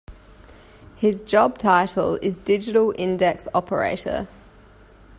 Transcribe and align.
His 0.95 1.23
job 1.23 1.59
title 1.59 2.15
is 2.23 2.35
digital 2.35 2.91
index 2.97 3.47
operator. 3.53 4.27